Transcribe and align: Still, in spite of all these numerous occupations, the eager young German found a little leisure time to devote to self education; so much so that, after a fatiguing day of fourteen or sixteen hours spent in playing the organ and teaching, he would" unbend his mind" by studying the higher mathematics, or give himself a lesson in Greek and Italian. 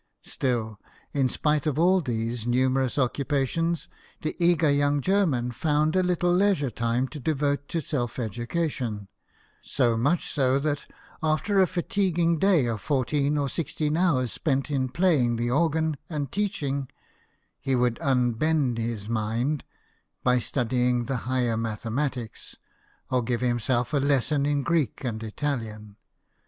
Still, 0.23 0.79
in 1.13 1.29
spite 1.29 1.67
of 1.67 1.77
all 1.77 2.01
these 2.01 2.47
numerous 2.47 2.97
occupations, 2.97 3.87
the 4.23 4.35
eager 4.43 4.71
young 4.71 4.99
German 4.99 5.51
found 5.51 5.95
a 5.95 6.01
little 6.01 6.33
leisure 6.33 6.71
time 6.71 7.07
to 7.09 7.19
devote 7.19 7.67
to 7.67 7.81
self 7.81 8.17
education; 8.17 9.09
so 9.61 9.95
much 9.95 10.31
so 10.33 10.57
that, 10.57 10.91
after 11.21 11.61
a 11.61 11.67
fatiguing 11.67 12.39
day 12.39 12.65
of 12.65 12.81
fourteen 12.81 13.37
or 13.37 13.47
sixteen 13.47 13.95
hours 13.95 14.31
spent 14.31 14.71
in 14.71 14.89
playing 14.89 15.35
the 15.35 15.51
organ 15.51 15.97
and 16.09 16.31
teaching, 16.31 16.89
he 17.59 17.75
would" 17.75 17.99
unbend 18.01 18.79
his 18.79 19.07
mind" 19.07 19.63
by 20.23 20.39
studying 20.39 21.05
the 21.05 21.17
higher 21.29 21.55
mathematics, 21.57 22.55
or 23.11 23.21
give 23.21 23.41
himself 23.41 23.93
a 23.93 23.97
lesson 23.97 24.47
in 24.47 24.63
Greek 24.63 25.03
and 25.03 25.21
Italian. 25.21 25.95